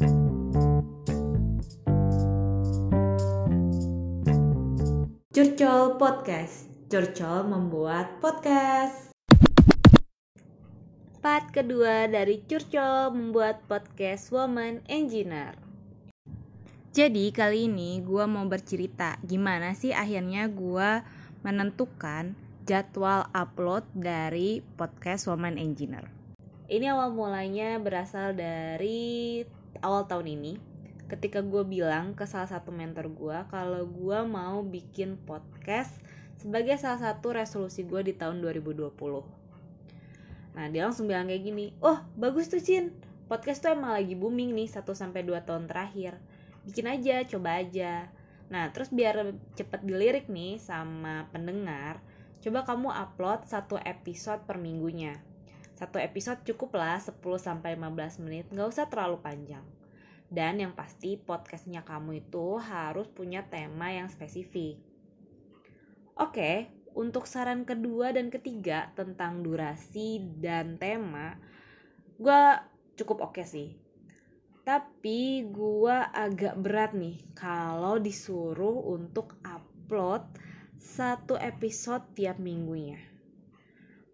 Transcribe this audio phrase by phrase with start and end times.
[0.00, 0.80] Curcol
[6.00, 6.72] Podcast.
[6.88, 9.12] Curcol membuat podcast.
[11.20, 15.60] Part kedua dari Curcol membuat podcast Woman Engineer.
[16.96, 21.04] Jadi kali ini gue mau bercerita gimana sih akhirnya gue
[21.44, 22.32] menentukan
[22.64, 26.08] jadwal upload dari podcast Woman Engineer.
[26.72, 29.44] Ini awal mulanya berasal dari
[29.80, 30.52] awal tahun ini
[31.10, 35.90] ketika gue bilang ke salah satu mentor gue kalau gue mau bikin podcast
[36.38, 38.94] sebagai salah satu resolusi gue di tahun 2020.
[40.56, 42.94] Nah dia langsung bilang kayak gini, oh bagus tuh Cin,
[43.26, 45.04] podcast tuh emang lagi booming nih 1-2
[45.44, 46.16] tahun terakhir.
[46.64, 48.08] Bikin aja, coba aja.
[48.48, 52.00] Nah terus biar cepet dilirik nih sama pendengar,
[52.40, 55.18] coba kamu upload satu episode per minggunya.
[55.80, 59.64] Satu episode cukup lah 10-15 menit, nggak usah terlalu panjang
[60.30, 64.78] dan yang pasti podcastnya kamu itu harus punya tema yang spesifik.
[66.14, 71.34] Oke, untuk saran kedua dan ketiga tentang durasi dan tema,
[72.14, 72.40] gue
[72.94, 73.74] cukup oke sih.
[74.62, 80.22] Tapi gue agak berat nih kalau disuruh untuk upload
[80.78, 83.02] satu episode tiap minggunya.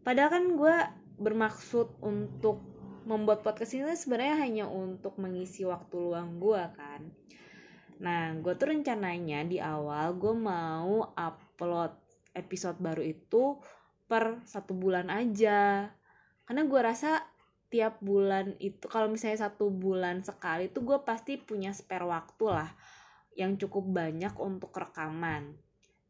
[0.01, 0.77] Padahal kan gue
[1.17, 2.61] bermaksud untuk
[3.07, 7.03] membuat podcast ini sebenarnya hanya untuk mengisi waktu luang gue kan.
[8.03, 11.95] Nah gue tuh rencananya di awal gue mau upload
[12.35, 13.57] episode baru itu
[14.11, 15.89] per satu bulan aja.
[16.45, 17.23] Karena gue rasa
[17.67, 22.71] tiap bulan itu kalau misalnya satu bulan sekali tuh gue pasti punya spare waktu lah
[23.35, 25.59] yang cukup banyak untuk rekaman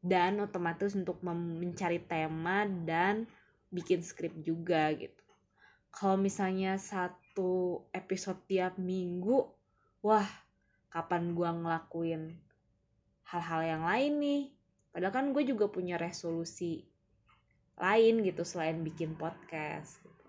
[0.04, 3.27] dan otomatis untuk mencari tema dan
[3.70, 5.22] bikin skrip juga gitu.
[5.91, 9.48] Kalau misalnya satu episode tiap minggu
[10.05, 10.28] wah
[10.92, 12.23] kapan gue ngelakuin
[13.27, 14.42] hal-hal yang lain nih?
[14.92, 16.86] Padahal kan gue juga punya resolusi
[17.77, 20.24] lain gitu selain bikin podcast gitu.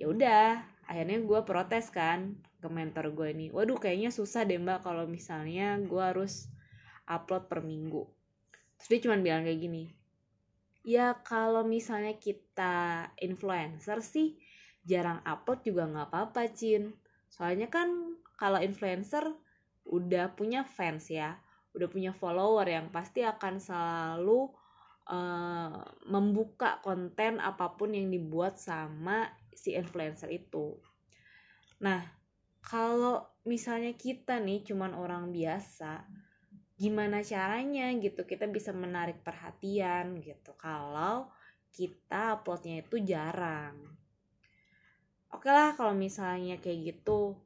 [0.00, 4.80] ya udah akhirnya gue protes kan ke mentor gue ini waduh kayaknya susah deh mbak
[4.80, 6.48] kalau misalnya gue harus
[7.04, 8.08] upload per minggu.
[8.80, 9.92] Terus dia cuma bilang kayak gini
[10.82, 14.38] ya kalau misalnya kita influencer sih
[14.82, 16.94] jarang upload juga nggak apa-apa Cin.
[17.30, 19.30] Soalnya kan kalau influencer
[19.86, 21.38] udah punya fans ya
[21.72, 24.52] udah punya follower yang pasti akan selalu
[25.08, 30.76] uh, membuka konten apa pun yang dibuat sama si influencer itu.
[31.80, 32.04] Nah
[32.62, 36.04] kalau misalnya kita nih cuman orang biasa
[36.82, 41.30] gimana caranya gitu kita bisa menarik perhatian gitu kalau
[41.70, 43.78] kita uploadnya itu jarang.
[45.30, 47.38] Oke lah kalau misalnya kayak gitu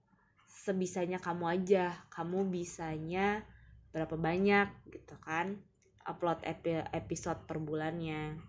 [0.49, 3.45] sebisanya kamu aja kamu bisanya
[3.93, 5.61] berapa banyak gitu kan
[6.09, 6.41] upload
[6.97, 8.41] episode per bulannya.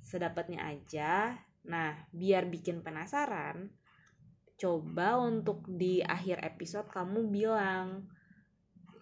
[0.00, 1.36] Sedapatnya aja.
[1.68, 3.68] Nah biar bikin penasaran
[4.56, 8.08] coba untuk di akhir episode kamu bilang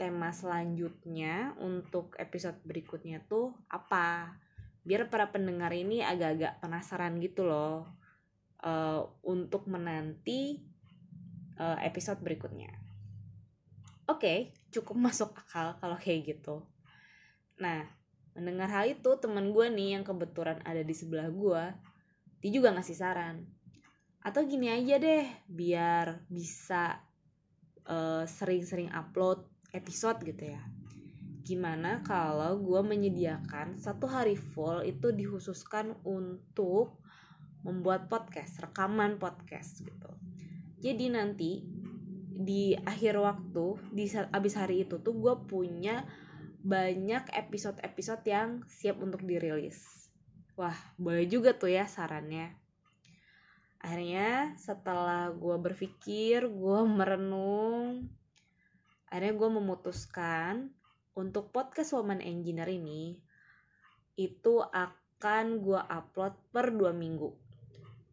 [0.02, 4.34] tema selanjutnya untuk episode berikutnya tuh apa?
[4.82, 7.86] Biar para pendengar ini agak-agak penasaran gitu loh
[8.66, 10.58] uh, untuk menanti
[11.54, 12.74] uh, episode berikutnya.
[14.10, 14.38] Oke okay,
[14.74, 16.66] cukup masuk akal kalau kayak gitu.
[17.62, 17.86] Nah
[18.34, 21.62] mendengar hal itu teman gue nih yang kebetulan ada di sebelah gue
[22.42, 23.46] dia juga ngasih saran.
[24.18, 26.98] Atau gini aja deh biar bisa
[27.86, 30.62] eh, sering-sering uh, upload episode gitu ya.
[31.42, 37.02] Gimana kalau gue menyediakan satu hari full itu dikhususkan untuk
[37.66, 40.10] membuat podcast rekaman podcast gitu.
[40.78, 41.62] Jadi nanti
[42.32, 46.06] di akhir waktu di abis hari itu tuh gue punya
[46.62, 50.06] banyak episode-episode yang siap untuk dirilis.
[50.54, 52.54] Wah boleh juga tuh ya sarannya.
[53.82, 58.06] Akhirnya setelah gue berpikir gue merenung
[59.12, 60.72] akhirnya gue memutuskan
[61.12, 63.20] untuk podcast Woman Engineer ini
[64.16, 67.28] itu akan gue upload per dua minggu.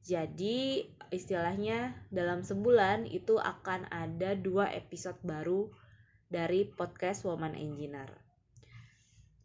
[0.03, 5.71] Jadi istilahnya dalam sebulan itu akan ada dua episode baru
[6.27, 8.11] dari podcast Woman Engineer.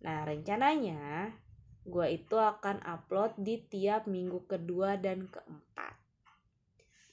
[0.03, 1.31] Nah rencananya
[1.87, 5.95] gue itu akan upload di tiap minggu kedua dan keempat.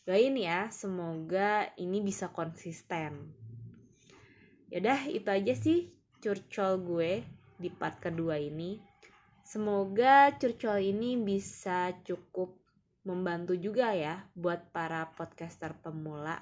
[0.01, 3.40] Doain ya semoga ini bisa konsisten
[4.71, 5.91] Yaudah itu aja sih
[6.23, 7.27] curcol gue
[7.59, 8.79] di part kedua ini.
[9.43, 12.55] Semoga curcol ini bisa cukup
[13.03, 16.39] membantu juga ya buat para podcaster pemula.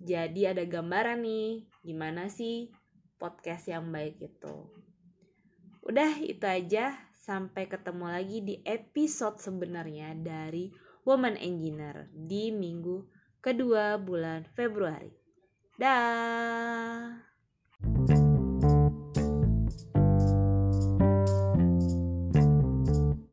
[0.00, 2.72] Jadi ada gambaran nih, gimana sih
[3.20, 4.56] podcast yang baik itu.
[5.86, 10.72] Udah itu aja, sampai ketemu lagi di episode sebenarnya dari
[11.04, 13.04] Woman Engineer di minggu
[13.44, 15.19] kedua bulan Februari.
[15.80, 17.16] Dah.